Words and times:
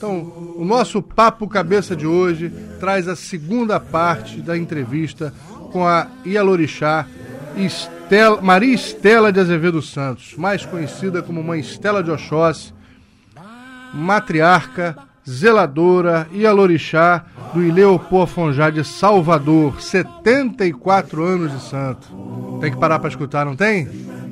Então, 0.00 0.32
o 0.56 0.64
nosso 0.64 1.02
Papo 1.02 1.46
Cabeça 1.46 1.94
de 1.94 2.06
hoje 2.06 2.50
traz 2.80 3.06
a 3.06 3.14
segunda 3.14 3.78
parte 3.78 4.40
da 4.40 4.56
entrevista 4.56 5.30
com 5.70 5.86
a 5.86 6.06
Ialorixá 6.24 7.06
Estela, 7.54 8.40
Maria 8.40 8.74
Estela 8.74 9.30
de 9.30 9.38
Azevedo 9.38 9.82
Santos, 9.82 10.34
mais 10.38 10.64
conhecida 10.64 11.20
como 11.22 11.44
Mãe 11.44 11.60
Estela 11.60 12.02
de 12.02 12.10
Oxóssi, 12.10 12.72
matriarca, 13.92 14.96
zeladora 15.28 16.26
e 16.32 16.46
alorixá 16.46 17.26
do 17.52 17.62
Ileopô 17.62 18.22
Afonjá 18.22 18.70
de 18.70 18.82
Salvador, 18.82 19.82
74 19.82 21.22
anos 21.22 21.52
de 21.52 21.62
santo. 21.62 22.08
Tem 22.58 22.72
que 22.72 22.78
parar 22.78 23.00
para 23.00 23.10
escutar, 23.10 23.44
não 23.44 23.54
tem? 23.54 23.86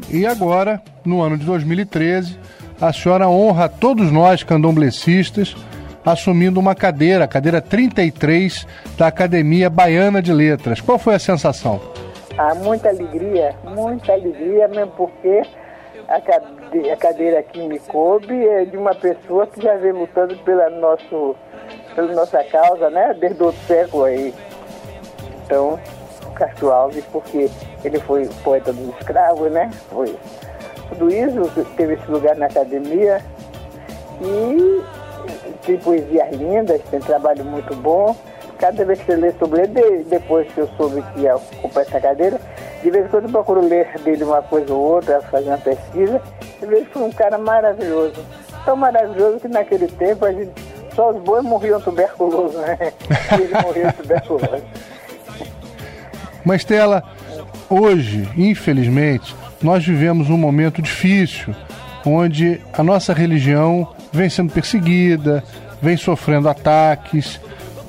E 0.08 0.24
agora, 0.24 0.82
no 1.04 1.20
ano 1.20 1.36
de 1.36 1.44
2013, 1.44 2.38
a 2.80 2.92
senhora 2.92 3.28
honra 3.28 3.68
todos 3.68 4.10
nós 4.12 4.42
candomblecistas 4.42 5.56
assumindo 6.04 6.58
uma 6.58 6.74
cadeira, 6.74 7.24
a 7.24 7.28
cadeira 7.28 7.60
33 7.60 8.66
da 8.96 9.08
Academia 9.08 9.68
Baiana 9.68 10.22
de 10.22 10.32
Letras. 10.32 10.80
Qual 10.80 10.98
foi 10.98 11.14
a 11.14 11.18
sensação? 11.18 11.80
Ah, 12.36 12.54
muita 12.54 12.88
alegria, 12.88 13.54
muita 13.64 14.12
alegria, 14.12 14.68
mesmo 14.68 14.92
porque 14.92 15.42
a 16.08 16.96
cadeira 16.96 17.42
que 17.42 17.60
me 17.66 17.78
coube 17.80 18.32
é 18.32 18.64
de 18.64 18.76
uma 18.76 18.94
pessoa 18.94 19.46
que 19.46 19.60
já 19.60 19.76
vem 19.76 19.92
lutando 19.92 20.36
pela, 20.38 20.70
nosso, 20.70 21.36
pela 21.94 22.12
nossa 22.14 22.42
causa, 22.44 22.88
né? 22.88 23.14
Desde 23.18 23.42
o 23.42 23.52
século 23.66 24.04
aí. 24.04 24.32
Então, 25.44 25.78
Castro 26.34 26.70
Alves, 26.70 27.04
porque 27.12 27.50
ele 27.84 27.98
foi 28.00 28.26
poeta 28.42 28.72
dos 28.72 28.96
escravos, 28.96 29.50
né? 29.50 29.68
Foi 29.90 30.16
isso, 31.10 31.66
teve 31.76 31.94
esse 31.94 32.10
lugar 32.10 32.36
na 32.36 32.46
academia 32.46 33.22
e 34.20 34.82
tem 35.64 35.76
poesias 35.78 36.30
lindas, 36.32 36.80
tem 36.90 37.00
trabalho 37.00 37.44
muito 37.44 37.74
bom. 37.76 38.16
Cada 38.58 38.84
vez 38.84 38.98
que 38.98 39.06
você 39.06 39.16
lê 39.16 39.32
sobre 39.38 39.62
ele, 39.62 40.04
depois 40.04 40.50
que 40.52 40.58
eu 40.58 40.68
soube 40.76 41.02
que 41.14 41.20
ia 41.20 41.36
ocupar 41.36 41.84
essa 41.84 42.00
cadeira, 42.00 42.40
de 42.82 42.90
vez 42.90 43.06
em 43.06 43.08
quando 43.08 43.24
eu 43.24 43.30
procuro 43.30 43.60
ler 43.60 43.86
dele 44.00 44.24
uma 44.24 44.42
coisa 44.42 44.72
ou 44.72 44.80
outra, 44.80 45.20
fazer 45.22 45.48
uma 45.48 45.58
pesquisa, 45.58 46.20
e 46.60 46.66
vejo 46.66 46.86
que 46.86 46.92
foi 46.92 47.02
um 47.02 47.12
cara 47.12 47.38
maravilhoso. 47.38 48.24
Tão 48.64 48.76
maravilhoso 48.76 49.38
que 49.38 49.48
naquele 49.48 49.86
tempo 49.86 50.24
a 50.24 50.32
gente, 50.32 50.50
só 50.94 51.10
os 51.10 51.22
bons 51.22 51.42
morriam 51.42 51.80
tuberculoso, 51.80 52.58
né? 52.58 52.92
Ele 53.38 53.62
morreu 53.62 53.92
tuberculoso. 53.92 54.64
Mas 56.44 56.62
Stella, 56.62 57.04
hoje, 57.70 58.28
infelizmente, 58.36 59.36
nós 59.62 59.84
vivemos 59.84 60.30
um 60.30 60.36
momento 60.36 60.80
difícil, 60.80 61.54
onde 62.04 62.60
a 62.72 62.82
nossa 62.82 63.12
religião 63.12 63.88
vem 64.12 64.30
sendo 64.30 64.52
perseguida, 64.52 65.42
vem 65.82 65.96
sofrendo 65.96 66.48
ataques, 66.48 67.40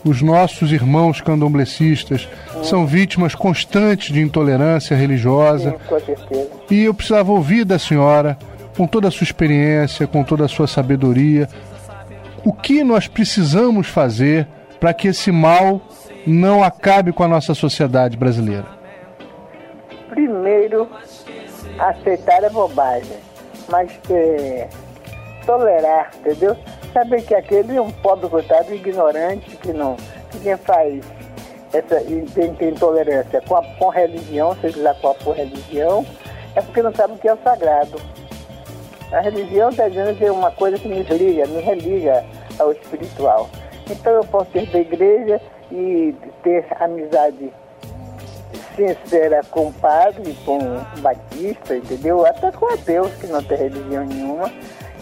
os 0.04 0.22
nossos 0.22 0.72
irmãos 0.72 1.22
candomblecistas 1.22 2.28
são 2.64 2.86
vítimas 2.86 3.36
constantes 3.36 4.14
de 4.14 4.22
intolerância 4.22 4.96
religiosa. 4.96 5.76
E 6.70 6.84
eu 6.84 6.94
precisava 6.94 7.32
ouvir 7.32 7.66
da 7.66 7.78
senhora, 7.78 8.38
com 8.78 8.88
toda 8.88 9.10
a 9.10 9.12
sua 9.12 9.26
experiência, 9.26 10.08
com 10.08 10.24
toda 10.24 10.46
a 10.46 10.48
sua 10.48 10.68
sabedoria, 10.68 11.48
o 12.46 12.54
que 12.54 12.84
nós 12.84 13.08
precisamos 13.08 13.88
fazer 13.88 14.48
para 14.80 14.94
que 14.94 15.10
esse 15.10 15.32
mal 15.32 15.82
não 16.26 16.64
acabe 16.64 17.12
com 17.12 17.24
a 17.24 17.28
nossa 17.28 17.54
sociedade 17.54 18.16
brasileira? 18.16 18.79
Primeiro, 20.20 20.90
aceitar 21.80 22.44
é 22.44 22.50
bobagem, 22.50 23.20
mas 23.70 23.90
é, 24.10 24.68
tolerar, 25.46 26.12
entendeu? 26.20 26.58
Saber 26.92 27.22
que 27.22 27.34
aquele 27.34 27.78
é 27.78 27.82
um 27.82 27.90
pobre 27.90 28.28
coitado 28.28 28.76
ignorante 28.76 29.56
que 29.56 29.72
não 29.72 29.96
que 30.30 30.40
quem 30.42 30.58
faz 30.58 31.06
essa 31.72 32.02
tem, 32.34 32.54
tem 32.54 32.70
intolerância 32.72 33.42
com 33.48 33.56
a 33.56 33.64
com 33.64 33.88
religião, 33.88 34.58
seja 34.60 34.84
lá 34.84 34.94
qual 34.96 35.16
for 35.16 35.38
religião, 35.38 36.06
é 36.54 36.62
porque 36.62 36.82
não 36.82 36.94
sabe 36.94 37.14
o 37.14 37.18
que 37.18 37.30
é 37.30 37.34
o 37.34 37.40
sagrado. 37.42 37.98
A 39.14 39.22
religião 39.22 39.70
está 39.70 39.88
dizendo 39.88 40.18
que 40.18 40.26
é 40.26 40.32
uma 40.34 40.52
coisa 40.52 40.78
que 40.78 40.90
nos 40.90 41.08
liga, 41.08 41.48
nos 41.48 41.64
religa 41.64 42.26
ao 42.60 42.74
espiritual. 42.74 43.50
Então 43.90 44.12
eu 44.12 44.26
posso 44.26 44.52
ser 44.52 44.66
da 44.66 44.80
igreja 44.80 45.40
e 45.72 46.14
ter 46.44 46.66
amizade 46.78 47.54
sincera 48.80 49.42
com 49.52 49.68
o 49.68 49.74
padre, 49.74 50.34
com 50.46 50.58
o 50.58 51.02
batista, 51.02 51.76
entendeu? 51.76 52.26
Até 52.26 52.52
com 52.52 52.74
ateus 52.74 53.12
que 53.14 53.28
não 53.28 53.44
tem 53.44 53.58
religião 53.58 54.06
nenhuma. 54.06 54.52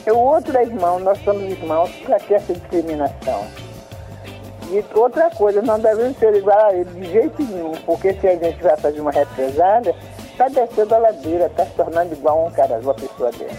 E 0.05 0.11
o 0.11 0.17
outro 0.17 0.57
é 0.57 0.63
irmão, 0.63 0.99
nós 0.99 1.19
somos 1.23 1.43
irmãos, 1.43 1.91
para 2.03 2.19
que 2.19 2.33
essa 2.33 2.53
discriminação? 2.53 3.45
E 4.71 4.83
outra 4.95 5.29
coisa, 5.29 5.61
não 5.61 5.79
devemos 5.79 6.17
ser 6.17 6.33
igual 6.35 6.65
a 6.65 6.73
ele 6.73 6.89
de 6.89 7.11
jeito 7.11 7.43
nenhum, 7.43 7.73
porque 7.85 8.13
se 8.13 8.27
a 8.27 8.35
gente 8.35 8.61
vai 8.61 8.75
fazer 8.77 8.99
uma 8.99 9.11
represália, 9.11 9.95
está 10.31 10.47
descendo 10.47 10.95
a 10.95 10.97
ladeira, 10.97 11.45
está 11.45 11.65
se 11.65 11.71
tornando 11.71 12.13
igual 12.13 12.39
a 12.39 12.47
um 12.47 12.51
cara, 12.51 12.79
uma 12.79 12.93
pessoa 12.93 13.31
dele. 13.31 13.57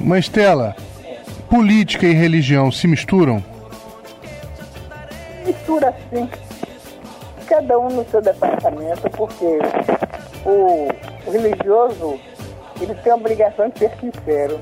Mas, 0.00 0.24
Stella, 0.24 0.74
política 1.48 2.06
e 2.06 2.12
religião 2.12 2.70
se 2.72 2.86
misturam? 2.86 3.42
Mistura 5.44 5.94
sim 6.10 6.28
cada 7.46 7.78
um 7.78 7.88
no 7.88 8.04
seu 8.10 8.20
departamento, 8.20 9.08
porque 9.10 9.58
o, 10.44 10.88
religioso 11.30 12.18
ele 12.80 12.94
tem 12.94 13.12
a 13.12 13.16
obrigação 13.16 13.68
de 13.68 13.78
ser 13.78 13.90
sincero. 14.00 14.60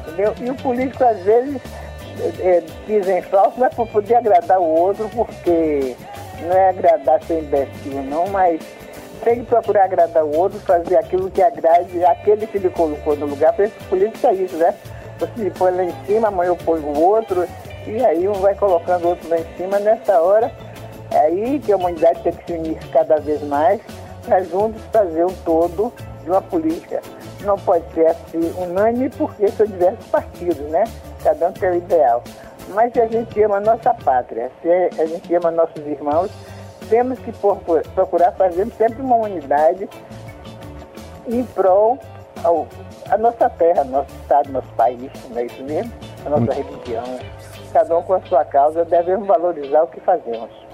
Entendeu? 0.00 0.34
E 0.40 0.50
o 0.50 0.54
político 0.56 1.04
às 1.04 1.18
vezes 1.20 1.60
é, 2.40 2.62
dizem 2.86 3.22
falso, 3.22 3.58
não 3.58 3.66
é 3.66 3.70
para 3.70 3.86
poder 3.86 4.14
agradar 4.14 4.58
o 4.58 4.64
outro, 4.64 5.08
porque 5.14 5.96
não 6.42 6.56
é 6.56 6.68
agradar 6.70 7.22
ser 7.24 7.42
imbecil 7.42 8.02
não, 8.02 8.26
mas 8.28 8.60
tem 9.24 9.40
que 9.40 9.46
procurar 9.46 9.84
agradar 9.84 10.24
o 10.24 10.36
outro, 10.36 10.58
fazer 10.60 10.96
aquilo 10.96 11.30
que 11.30 11.42
agrade 11.42 12.04
aquele 12.04 12.46
que 12.46 12.58
ele 12.58 12.70
colocou 12.70 13.16
no 13.16 13.26
lugar, 13.26 13.58
esse 13.58 13.78
político 13.88 14.26
é 14.26 14.34
isso, 14.34 14.56
né? 14.56 14.74
Você 15.18 15.50
põe 15.50 15.72
lá 15.72 15.84
em 15.84 15.94
cima, 16.04 16.28
amanhã 16.28 16.50
eu 16.50 16.56
ponho 16.56 16.84
o 16.84 17.02
outro, 17.02 17.46
e 17.86 18.04
aí 18.04 18.28
um 18.28 18.34
vai 18.34 18.54
colocando 18.54 19.04
o 19.04 19.08
outro 19.08 19.28
lá 19.28 19.38
em 19.38 19.56
cima, 19.56 19.78
nessa 19.78 20.20
hora 20.20 20.52
é 21.16 21.20
aí 21.20 21.60
que 21.60 21.72
a 21.72 21.76
humanidade 21.76 22.20
tem 22.20 22.32
que 22.32 22.44
se 22.44 22.52
unir 22.52 22.78
cada 22.90 23.18
vez 23.18 23.42
mais 23.44 23.80
para 24.22 24.42
juntos 24.42 24.82
fazer 24.92 25.24
um 25.24 25.34
todo 25.44 25.90
de 26.22 26.30
uma 26.30 26.42
política. 26.42 27.00
Não 27.40 27.56
pode 27.56 27.84
ser 27.94 28.08
assim 28.08 28.52
unânime 28.58 29.08
porque 29.10 29.48
são 29.48 29.66
diversos 29.66 30.06
partidos, 30.08 30.68
né? 30.68 30.84
Cada 31.22 31.48
um 31.48 31.52
tem 31.52 31.70
o 31.70 31.76
ideal. 31.76 32.22
Mas 32.74 32.92
se 32.92 33.00
a 33.00 33.06
gente 33.06 33.42
ama 33.42 33.56
a 33.56 33.60
nossa 33.60 33.94
pátria, 33.94 34.50
se 34.60 35.00
a 35.00 35.06
gente 35.06 35.34
ama 35.34 35.50
nossos 35.50 35.86
irmãos, 35.86 36.30
temos 36.90 37.18
que 37.20 37.32
procurar 37.94 38.32
fazer 38.32 38.66
sempre 38.76 39.00
uma 39.00 39.16
unidade 39.16 39.88
em 41.26 41.44
prol 41.44 41.98
ao, 42.44 42.66
a 43.08 43.16
nossa 43.16 43.48
terra, 43.48 43.84
nosso 43.84 44.14
estado, 44.20 44.52
nosso 44.52 44.68
país, 44.76 45.10
não 45.30 45.38
é 45.38 45.46
isso 45.46 45.62
mesmo? 45.62 45.92
A 46.26 46.30
nossa 46.30 46.52
religião. 46.52 47.04
Cada 47.72 47.96
um 47.96 48.02
com 48.02 48.14
a 48.14 48.20
sua 48.22 48.44
causa, 48.44 48.84
devemos 48.84 49.26
valorizar 49.26 49.82
o 49.82 49.86
que 49.86 50.00
fazemos. 50.00 50.65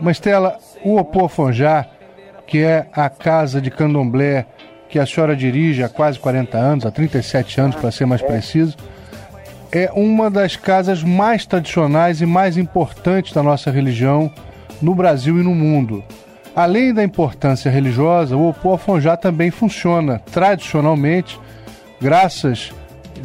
Mas, 0.00 0.16
Stella, 0.16 0.58
o 0.84 0.96
Opofonjá, 0.96 1.86
que 2.46 2.62
é 2.62 2.86
a 2.92 3.08
casa 3.08 3.60
de 3.60 3.70
candomblé 3.70 4.46
que 4.88 4.98
a 4.98 5.06
senhora 5.06 5.34
dirige 5.34 5.82
há 5.82 5.88
quase 5.88 6.18
40 6.18 6.56
anos, 6.56 6.86
há 6.86 6.90
37 6.90 7.60
anos 7.60 7.76
para 7.76 7.90
ser 7.90 8.06
mais 8.06 8.22
preciso, 8.22 8.76
é 9.72 9.90
uma 9.92 10.30
das 10.30 10.56
casas 10.56 11.02
mais 11.02 11.44
tradicionais 11.44 12.20
e 12.20 12.26
mais 12.26 12.56
importantes 12.56 13.32
da 13.32 13.42
nossa 13.42 13.70
religião 13.70 14.30
no 14.80 14.94
Brasil 14.94 15.38
e 15.40 15.42
no 15.42 15.54
mundo. 15.54 16.04
Além 16.54 16.94
da 16.94 17.02
importância 17.02 17.70
religiosa, 17.70 18.36
o 18.36 18.48
Opofonjá 18.48 19.16
também 19.16 19.50
funciona 19.50 20.20
tradicionalmente, 20.32 21.38
graças 22.00 22.72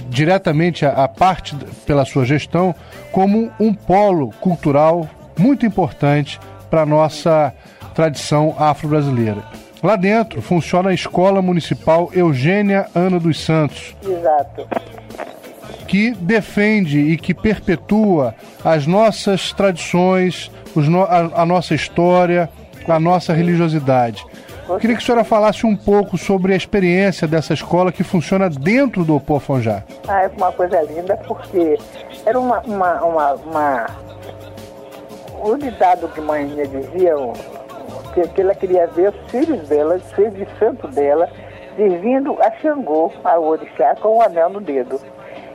diretamente 0.10 0.86
à 0.86 1.08
parte 1.08 1.56
pela 1.86 2.06
sua 2.06 2.26
gestão, 2.26 2.74
como 3.12 3.52
um 3.60 3.74
polo 3.74 4.32
cultural 4.42 5.08
muito 5.38 5.66
importante 5.66 6.40
para 6.72 6.84
a 6.84 6.86
nossa 6.86 7.54
tradição 7.94 8.56
afro-brasileira. 8.58 9.44
Lá 9.84 9.98
dentro 9.98 10.42
funciona 10.42 10.92
a 10.92 10.94
Escola 10.94 11.42
Municipal 11.42 12.10
Eugênia 12.14 12.88
Ana 12.96 13.20
dos 13.20 13.44
Santos. 13.44 13.96
Exato. 14.04 14.68
Que 15.88 16.12
defende 16.12 17.00
e 17.00 17.18
que 17.18 17.34
perpetua 17.34 18.34
as 18.64 18.88
nossas 18.88 19.52
tradições, 19.52 20.50
no, 20.76 21.04
a, 21.04 21.42
a, 21.42 21.46
nossa 21.46 21.76
história, 21.76 22.50
a 22.88 23.00
nossa 23.00 23.34
religiosidade. 23.34 24.26
Queria 24.80 24.96
que 24.96 25.04
a 25.04 25.06
senhora 25.06 25.24
falasse 25.26 25.66
um 25.66 25.76
pouco 25.76 26.18
sobre 26.18 26.54
a 26.54 26.56
experiência 26.56 27.28
dessa 27.28 27.54
escola 27.54 27.92
que 27.92 28.04
funciona 28.04 28.50
dentro 28.50 29.04
do 29.04 29.16
Opofonjá. 29.16 29.84
Ah, 30.08 30.22
é 30.22 30.32
uma 30.38 30.52
coisa 30.54 30.82
linda 30.84 31.18
porque 31.28 31.78
era 32.26 32.40
uma, 32.40 32.62
uma, 32.62 33.04
uma, 33.04 33.34
uma 33.34 33.88
o 35.42 35.58
ditado 35.58 36.08
que 36.10 36.22
mãe 36.22 36.46
minha 36.46 36.68
dizia, 36.68 37.16
que, 38.14 38.28
que 38.28 38.42
ela 38.42 38.56
queria 38.56 38.88
ver 38.88 39.10
os 39.10 39.32
filhos 39.32 39.68
dela, 39.68 39.96
os 39.96 40.12
filhos 40.14 40.34
de 40.34 40.48
santo 40.60 40.88
dela, 40.88 41.30
servindo 41.76 42.38
a 42.42 42.52
Xangô, 42.52 43.12
a 43.24 43.40
orixá, 43.40 43.96
com 43.96 44.10
o 44.10 44.18
um 44.18 44.22
anel 44.22 44.50
no 44.50 44.62
dedo. 44.62 45.00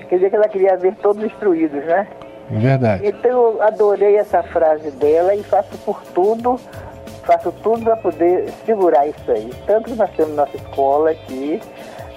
quer 0.09 0.17
dizer 0.17 0.31
que 0.31 0.37
ela 0.37 0.49
queria 0.49 0.77
ver 0.77 0.94
todos 0.97 1.23
instruídos, 1.23 1.85
né? 1.85 2.06
Verdade. 2.50 3.06
Então 3.06 3.31
eu 3.31 3.62
adorei 3.62 4.17
essa 4.17 4.43
frase 4.43 4.91
dela 4.93 5.35
e 5.35 5.43
faço 5.43 5.77
por 5.79 6.00
tudo, 6.15 6.59
faço 7.25 7.53
tudo 7.62 7.83
para 7.83 7.97
poder 7.97 8.50
segurar 8.65 9.06
isso 9.06 9.31
aí. 9.31 9.50
Tanto 9.67 9.91
que 9.91 9.97
nós 9.97 10.11
temos 10.17 10.35
nossa 10.35 10.56
escola 10.56 11.11
aqui, 11.11 11.61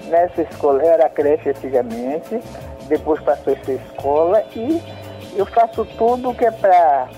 nessa 0.08 0.42
escola 0.42 0.82
era 0.82 1.06
a 1.06 1.08
creche 1.08 1.50
antigamente, 1.50 2.40
depois 2.86 3.20
passou 3.20 3.54
a 3.54 3.64
ser 3.64 3.80
escola 3.86 4.42
e 4.54 4.80
eu 5.36 5.46
faço 5.46 5.84
tudo 5.96 6.34
que 6.34 6.44
é 6.44 6.50
para 6.50 7.08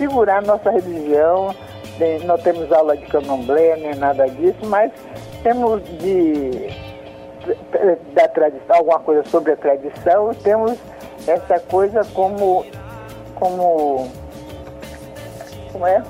segurar 0.00 0.40
nossa 0.42 0.70
religião. 0.70 1.54
Não 2.24 2.38
temos 2.38 2.72
aula 2.72 2.96
de 2.96 3.04
candomblé, 3.06 3.76
nem 3.76 3.94
nada 3.94 4.26
disso, 4.26 4.64
mas 4.64 4.90
temos 5.42 5.82
de 5.98 6.70
da 8.14 8.26
tradição, 8.28 8.76
alguma 8.76 8.98
coisa 9.00 9.22
sobre 9.28 9.52
a 9.52 9.56
tradição, 9.56 10.32
temos 10.42 10.78
essa 11.26 11.58
coisa 11.60 12.02
como 12.14 12.64
como 13.34 14.08
como 15.72 15.86
é 15.86 16.02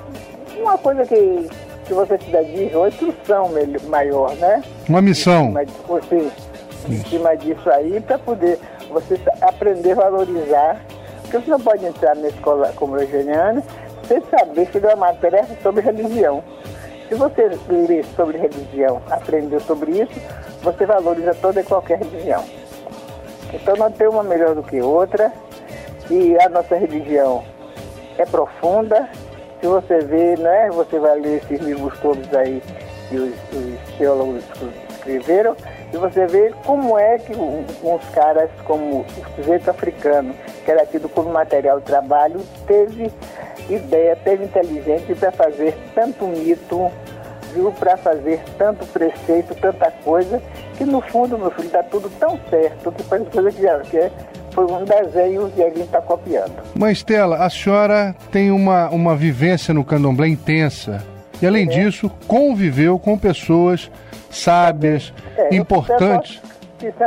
uma 0.57 0.77
coisa 0.77 1.05
que 1.05 1.49
que 1.85 1.93
você 1.93 2.17
se 2.17 2.29
dedica, 2.29 2.77
uma 2.77 2.87
instrução 2.87 3.49
maior, 3.89 4.33
né? 4.35 4.63
Uma 4.87 5.01
missão. 5.01 5.53
Você, 5.87 6.31
em 6.87 7.03
cima 7.03 7.35
disso 7.35 7.69
aí, 7.69 7.99
para 7.99 8.17
poder 8.17 8.57
você 8.89 9.19
aprender 9.41 9.91
a 9.91 10.09
valorizar. 10.09 10.79
Porque 11.31 11.45
você 11.45 11.51
não 11.51 11.61
pode 11.61 11.85
entrar 11.85 12.13
na 12.17 12.27
escola 12.27 12.73
como 12.75 12.97
eugeniana 12.97 13.63
sem 14.05 14.21
saber 14.29 14.67
se 14.69 14.79
uma 14.79 14.97
matéria 14.97 15.47
sobre 15.63 15.81
religião. 15.81 16.43
Se 17.07 17.15
você 17.15 17.49
lê 17.69 18.03
sobre 18.17 18.37
religião, 18.37 19.01
aprendeu 19.09 19.61
sobre 19.61 20.01
isso, 20.01 20.11
você 20.61 20.85
valoriza 20.85 21.33
toda 21.35 21.61
e 21.61 21.63
qualquer 21.63 21.99
religião. 21.99 22.43
Então 23.53 23.77
não 23.77 23.89
tem 23.89 24.09
uma 24.09 24.23
melhor 24.23 24.55
do 24.55 24.63
que 24.63 24.81
outra. 24.81 25.31
E 26.09 26.35
a 26.41 26.49
nossa 26.49 26.75
religião 26.75 27.45
é 28.17 28.25
profunda. 28.25 29.07
Se 29.61 29.67
você 29.67 29.99
vê, 29.99 30.35
né, 30.35 30.69
você 30.71 30.99
vai 30.99 31.17
ler 31.17 31.37
esses 31.37 31.61
livros 31.61 31.97
todos 31.99 32.33
aí 32.33 32.61
que 33.07 33.15
os, 33.15 33.33
os 33.53 33.97
teólogos 33.97 34.43
escreveram, 35.01 35.55
e 35.93 35.97
você 35.97 36.25
vê 36.27 36.53
como 36.65 36.97
é 36.97 37.17
que 37.17 37.33
uns 37.33 38.05
caras 38.13 38.49
como 38.65 39.01
o 39.01 39.05
sujeito 39.35 39.69
africano, 39.69 40.33
que 40.63 40.71
era 40.71 40.85
tido 40.85 41.09
como 41.09 41.31
material 41.31 41.79
de 41.79 41.85
trabalho, 41.85 42.39
teve 42.65 43.11
ideia, 43.69 44.15
teve 44.23 44.45
inteligência 44.45 45.15
para 45.15 45.31
fazer 45.31 45.77
tanto 45.95 46.27
mito, 46.27 46.91
viu, 47.53 47.71
para 47.71 47.97
fazer 47.97 48.41
tanto 48.57 48.85
preceito, 48.87 49.55
tanta 49.55 49.91
coisa, 50.03 50.41
que 50.77 50.85
no 50.85 51.01
fundo, 51.01 51.37
meu 51.37 51.51
filho, 51.51 51.67
está 51.67 51.83
tudo 51.83 52.09
tão 52.19 52.39
certo 52.49 52.91
que 52.91 53.03
faz 53.03 53.27
coisa 53.29 53.51
que, 53.51 53.89
que 53.89 53.97
é, 53.97 54.11
foi 54.51 54.65
um 54.65 54.83
desenho 54.83 55.51
e 55.55 55.63
a 55.63 55.69
gente 55.69 55.81
está 55.81 56.01
copiando. 56.01 56.53
Mas, 56.75 56.99
Stella, 56.99 57.37
a 57.37 57.49
senhora 57.49 58.15
tem 58.31 58.51
uma, 58.51 58.89
uma 58.89 59.15
vivência 59.15 59.73
no 59.73 59.83
candomblé 59.83 60.27
intensa. 60.27 61.10
E, 61.41 61.47
além 61.47 61.63
é. 61.63 61.67
disso, 61.67 62.09
conviveu 62.27 62.99
com 62.99 63.17
pessoas 63.17 63.89
sábias, 64.29 65.13
é, 65.37 65.55
importantes. 65.55 66.41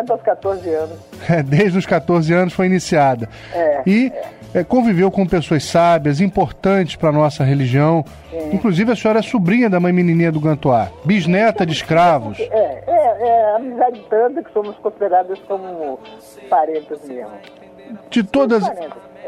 Aos 0.09 0.23
14 0.23 0.69
anos. 0.69 0.99
É, 1.29 1.43
desde 1.43 1.79
os 1.79 1.87
14 1.87 2.33
anos 2.33 2.53
foi 2.53 2.67
iniciada. 2.67 3.29
É, 3.53 3.83
e 3.85 4.13
é. 4.55 4.63
conviveu 4.63 5.11
com 5.11 5.27
pessoas 5.27 5.65
sábias, 5.65 6.21
importantes 6.21 6.95
para 6.95 7.09
a 7.09 7.13
nossa 7.13 7.43
religião. 7.43 8.05
Inclusive, 8.53 8.93
a 8.93 8.97
senhora 8.97 9.19
é 9.19 9.23
sobrinha 9.23 9.69
da 9.69 9.81
mãe 9.81 9.93
menininha 9.93 10.31
do 10.31 10.39
Gantoá, 10.39 10.91
bisneta 11.05 11.67
de 11.67 11.73
escravos. 11.73 12.39
É, 12.39 12.83
é, 12.87 13.29
é 13.29 13.57
amizade 13.57 14.05
tanta 14.09 14.43
que 14.43 14.53
somos 14.53 14.77
considerados 14.77 15.41
como 15.49 15.99
parentes 16.49 17.03
mesmo. 17.09 17.31
De 18.11 18.23
todas, 18.23 18.63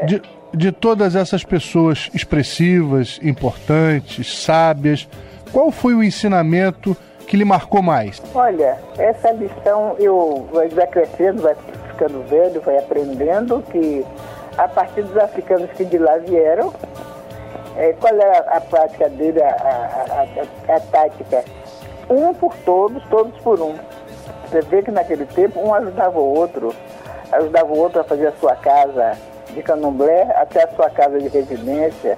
de, 0.05 0.21
de 0.53 0.71
todas 0.71 1.15
essas 1.15 1.43
pessoas 1.43 2.09
expressivas, 2.13 3.19
importantes, 3.21 4.43
sábias, 4.43 5.07
qual 5.51 5.71
foi 5.71 5.93
o 5.93 6.03
ensinamento 6.03 6.95
que 7.27 7.35
lhe 7.35 7.45
marcou 7.45 7.81
mais? 7.81 8.21
Olha, 8.33 8.77
essa 8.97 9.31
lição 9.31 9.95
eu 9.99 10.47
vai 10.51 10.87
crescendo, 10.87 11.41
vai 11.41 11.55
ficando 11.89 12.23
velho, 12.27 12.61
vai 12.61 12.77
aprendendo 12.77 13.63
que 13.71 14.05
a 14.57 14.67
partir 14.67 15.03
dos 15.03 15.17
africanos 15.17 15.69
que 15.71 15.85
de 15.85 15.97
lá 15.97 16.17
vieram, 16.17 16.73
é, 17.75 17.93
qual 17.93 18.15
é 18.15 18.37
a, 18.37 18.57
a 18.57 18.61
prática 18.61 19.09
dele, 19.09 19.41
a, 19.41 19.49
a, 19.49 20.71
a, 20.71 20.75
a, 20.75 20.79
tática? 20.79 21.43
Um 22.09 22.33
por 22.33 22.55
todos, 22.65 23.03
todos 23.09 23.37
por 23.41 23.61
um. 23.61 23.75
Você 24.45 24.61
vê 24.61 24.81
que 24.81 24.89
naquele 24.89 25.25
tempo 25.25 25.59
um 25.59 25.73
ajudava 25.73 26.17
o 26.17 26.33
outro, 26.33 26.73
ajudava 27.31 27.71
o 27.71 27.77
outro 27.77 27.99
a 28.01 28.03
fazer 28.03 28.27
a 28.27 28.31
sua 28.33 28.55
casa 28.55 29.17
de 29.57 29.63
candomblé 29.63 30.21
até 30.35 30.63
a 30.63 30.67
sua 30.69 30.89
casa 30.89 31.19
de 31.19 31.27
residência, 31.27 32.17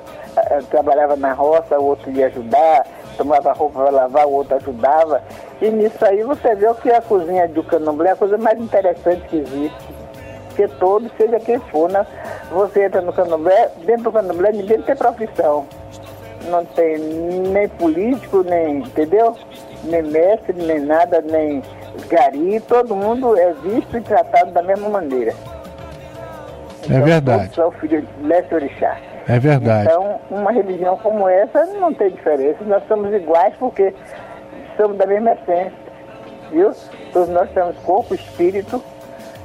trabalhava 0.70 1.16
na 1.16 1.34
roça, 1.34 1.80
o 1.80 1.86
outro 1.86 2.12
ia 2.12 2.28
ajudar, 2.28 2.86
tomava 3.18 3.54
roupa 3.54 3.80
para 3.80 3.90
lavar, 3.90 4.28
o 4.28 4.32
outro 4.32 4.58
ajudava. 4.58 5.24
E 5.62 5.70
nisso 5.70 6.04
aí 6.06 6.22
você 6.24 6.54
vê 6.56 6.68
o 6.68 6.76
que 6.76 6.90
é 6.90 6.98
a 6.98 7.02
cozinha 7.02 7.48
do 7.48 7.66
é 8.06 8.12
a 8.12 8.16
coisa 8.16 8.38
mais 8.38 8.60
interessante 8.60 9.22
que 9.30 9.38
existe. 9.38 10.00
Porque 10.50 10.68
todo, 10.76 11.10
seja 11.18 11.40
quem 11.40 11.60
for, 11.60 11.90
né? 11.90 12.06
você 12.52 12.86
entra 12.86 13.00
no 13.00 13.14
candomblé, 13.14 13.70
dentro 13.86 14.04
do 14.04 14.12
candomblé 14.12 14.52
ninguém 14.52 14.82
tem 14.82 14.96
profissão. 14.96 15.66
Não 16.50 16.66
tem 16.66 16.98
nem 16.98 17.70
político, 17.70 18.44
nem, 18.44 18.80
entendeu? 18.80 19.36
Nem 19.84 20.04
mestre, 20.04 20.54
nem 20.54 20.80
nada, 20.80 21.22
nem 21.22 21.62
gari, 22.10 22.60
todo 22.62 22.96
mundo 22.96 23.38
é 23.38 23.54
visto 23.54 23.98
e 23.98 24.02
tratado 24.02 24.52
da 24.52 24.62
mesma 24.62 24.90
maneira. 24.90 25.34
É 26.90 26.94
então, 26.94 27.06
verdade. 27.06 27.56
São 27.56 27.72
filhos 27.72 28.04
de 28.04 28.56
Orixá. 28.56 28.98
É 29.28 29.40
verdade. 29.40 29.90
Então, 29.90 30.20
uma 30.32 30.52
religião 30.52 30.98
como 30.98 31.30
essa 31.30 31.66
não 31.66 31.94
tem 31.94 32.10
diferença. 32.10 32.64
Nós 32.66 32.84
somos 32.88 33.14
iguais 33.14 33.54
porque 33.60 33.94
somos 34.76 34.98
da 34.98 35.06
mesma 35.06 35.34
essência, 35.34 35.72
viu? 36.52 36.72
Todos 37.14 37.30
nós 37.30 37.50
temos 37.52 37.78
corpo, 37.80 38.16
espírito, 38.16 38.84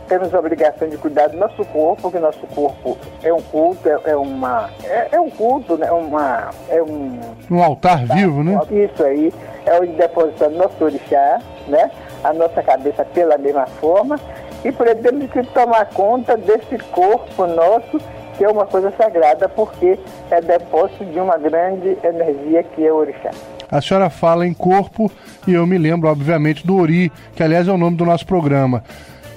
temos 0.09 0.35
a 0.35 0.39
obrigação 0.39 0.89
de 0.89 0.97
cuidar 0.97 1.29
do 1.29 1.37
nosso 1.37 1.65
corpo, 1.67 2.03
porque 2.03 2.19
nosso 2.19 2.47
corpo 2.49 2.97
é 3.23 3.33
um 3.33 3.43
culto, 3.43 3.89
é, 3.89 3.99
é 4.11 4.17
uma. 4.17 4.71
É, 4.85 5.09
é, 5.13 5.21
um 5.21 5.31
culto, 5.31 5.77
né? 5.77 5.91
Uma, 5.91 6.51
é 6.69 6.83
um. 6.83 7.21
Um 7.51 7.63
altar 7.63 8.07
tá, 8.07 8.15
vivo, 8.15 8.43
né? 8.43 8.59
Isso 8.71 9.03
aí. 9.05 9.33
É 9.67 9.79
onde 9.79 9.93
depositamos 9.93 10.59
nosso 10.59 10.85
orixá, 10.85 11.41
né? 11.69 11.91
A 12.23 12.33
nossa 12.33 12.63
cabeça 12.63 13.05
pela 13.05 13.37
mesma 13.39 13.67
forma. 13.67 14.19
E 14.65 14.73
podemos 14.73 15.31
que 15.31 15.43
tomar 15.49 15.87
conta 15.87 16.37
desse 16.37 16.79
corpo 16.91 17.47
nosso 17.47 18.01
que 18.37 18.45
é 18.45 18.49
uma 18.49 18.67
coisa 18.67 18.93
sagrada, 18.97 19.49
porque 19.49 19.99
é 20.31 20.41
depósito 20.41 21.05
de 21.05 21.19
uma 21.19 21.37
grande 21.37 21.97
energia 22.03 22.63
que 22.63 22.85
é 22.85 22.93
o 22.93 22.97
orixá. 22.97 23.31
A 23.71 23.81
senhora 23.81 24.11
fala 24.11 24.47
em 24.47 24.53
corpo 24.53 25.11
e 25.47 25.55
eu 25.55 25.67
me 25.67 25.79
lembro, 25.79 26.09
obviamente, 26.09 26.67
do 26.67 26.77
Ori, 26.77 27.13
que 27.35 27.43
aliás 27.43 27.69
é 27.69 27.73
o 27.73 27.79
nome 27.79 27.97
do 27.97 28.05
nosso 28.05 28.27
programa. 28.27 28.85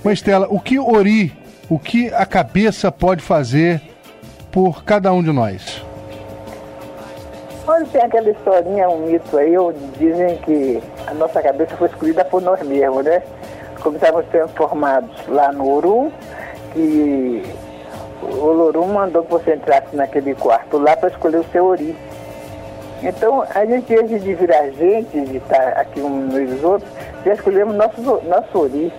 Mas, 0.04 0.20
Estela, 0.20 0.48
o 0.50 0.60
que 0.60 0.80
Ori, 0.80 1.34
o 1.70 1.80
que 1.80 2.14
a 2.14 2.26
cabeça 2.26 2.92
pode 2.92 3.22
fazer 3.22 3.82
por 4.52 4.84
cada 4.84 5.12
um 5.14 5.24
de 5.24 5.32
nós? 5.32 5.84
Olha, 7.68 7.86
tem 7.86 8.02
aquela 8.02 8.30
historinha, 8.30 8.90
um 8.90 9.08
mito 9.08 9.38
aí, 9.38 9.54
dizem 10.00 10.38
que 10.38 10.82
a 11.06 11.14
nossa 11.14 11.42
cabeça 11.42 11.76
foi 11.76 11.88
escolhida 11.90 12.24
por 12.24 12.42
nós 12.42 12.62
mesmos, 12.66 13.04
né? 13.04 13.22
Como 13.88 13.96
estávamos 13.96 14.30
sendo 14.34 14.50
formados 14.50 15.28
lá 15.30 15.50
no 15.54 15.72
Orum, 15.72 16.12
que 16.74 17.42
o 18.22 18.52
Lorum 18.52 18.88
mandou 18.88 19.24
que 19.24 19.32
você 19.32 19.56
entrasse 19.56 19.96
naquele 19.96 20.36
quarto 20.36 20.78
lá 20.78 20.98
para 20.98 21.08
escolher 21.08 21.38
o 21.38 21.46
seu 21.54 21.68
ori. 21.68 21.96
Então, 23.02 23.46
a 23.56 23.66
gente, 23.66 23.96
antes 23.96 24.22
de 24.22 24.34
virar 24.34 24.68
gente, 24.72 25.22
de 25.22 25.38
estar 25.38 25.70
aqui 25.70 26.02
uns 26.02 26.34
nos 26.34 26.64
outros, 26.66 26.92
já 27.26 27.34
escolhemos 27.36 27.76
nosso, 27.76 28.02
nosso 28.02 28.60
ori. 28.60 28.92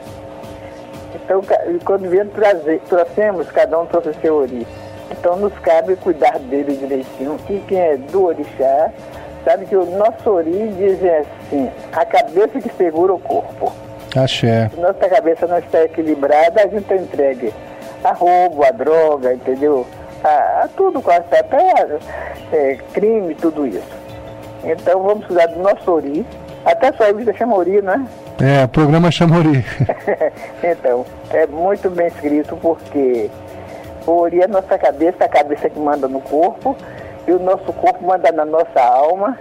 Então, 1.14 1.42
quando 1.84 2.08
viemos 2.08 2.32
trazer, 2.32 2.80
trouxemos, 2.88 3.46
cada 3.50 3.78
um 3.78 3.84
trouxe 3.84 4.14
seu 4.22 4.36
ori. 4.36 4.66
Então, 5.10 5.36
nos 5.36 5.52
cabe 5.58 5.96
cuidar 5.96 6.38
dele 6.38 6.74
direitinho. 6.74 7.36
E 7.50 7.58
quem 7.68 7.78
é 7.78 7.98
do 7.98 8.24
orixá, 8.24 8.90
sabe 9.44 9.66
que 9.66 9.76
o 9.76 9.84
nosso 9.84 10.30
ori 10.30 10.72
dizem 10.78 11.10
assim, 11.10 11.70
a 11.92 12.06
cabeça 12.06 12.58
que 12.58 12.74
segura 12.74 13.12
o 13.12 13.18
corpo. 13.18 13.70
Axé. 14.16 14.68
Se 14.68 14.80
nossa 14.80 15.08
cabeça 15.08 15.46
não 15.46 15.58
está 15.58 15.82
equilibrada, 15.84 16.62
a 16.62 16.66
gente 16.66 16.78
está 16.78 16.96
entregue 16.96 17.52
a 18.04 18.12
roubo, 18.12 18.64
a 18.64 18.70
droga, 18.70 19.34
entendeu? 19.34 19.86
A, 20.22 20.64
a 20.64 20.68
tudo 20.76 21.00
quase, 21.00 21.24
até 21.30 21.98
é, 22.52 22.78
crime, 22.92 23.34
tudo 23.34 23.66
isso. 23.66 23.98
Então 24.64 25.02
vamos 25.02 25.26
cuidar 25.26 25.46
do 25.46 25.60
nosso 25.60 25.90
Ori. 25.90 26.26
Até 26.64 26.88
a 26.88 26.92
sua 26.92 27.06
revista 27.06 27.32
chama 27.34 27.56
Ori, 27.56 27.80
não 27.80 27.92
é? 27.92 28.60
É, 28.60 28.64
o 28.64 28.68
programa 28.68 29.10
chama 29.10 29.38
Ori. 29.38 29.64
então, 30.62 31.04
é 31.30 31.46
muito 31.46 31.88
bem 31.90 32.08
escrito 32.08 32.56
porque 32.56 33.30
o 34.06 34.12
Ori 34.12 34.40
é 34.40 34.44
a 34.44 34.48
nossa 34.48 34.78
cabeça, 34.78 35.24
a 35.24 35.28
cabeça 35.28 35.70
que 35.70 35.78
manda 35.78 36.08
no 36.08 36.20
corpo, 36.20 36.76
e 37.26 37.32
o 37.32 37.38
nosso 37.38 37.72
corpo 37.74 38.04
manda 38.04 38.32
na 38.32 38.44
nossa 38.44 38.80
alma, 38.80 39.38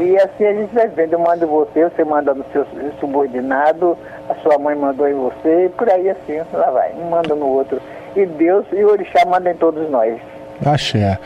E 0.00 0.16
assim 0.16 0.46
a 0.46 0.54
gente 0.54 0.74
vai 0.74 0.88
vendo, 0.88 1.12
eu 1.12 1.18
mando 1.18 1.46
você, 1.46 1.84
você 1.84 2.02
manda 2.02 2.32
no 2.32 2.42
seu 2.54 2.66
subordinado, 2.98 3.98
a 4.30 4.34
sua 4.36 4.58
mãe 4.58 4.74
mandou 4.74 5.06
em 5.06 5.12
você, 5.12 5.66
e 5.66 5.68
por 5.68 5.90
aí 5.90 6.08
assim, 6.08 6.40
lá 6.54 6.70
vai, 6.70 6.92
um 6.94 7.10
manda 7.10 7.34
no 7.34 7.46
outro. 7.46 7.78
E 8.16 8.24
Deus 8.24 8.64
e 8.72 8.82
o 8.82 8.90
Orixá 8.90 9.26
mandam 9.26 9.52
em 9.52 9.56
todos 9.56 9.90
nós. 9.90 10.18
Axé. 10.64 11.18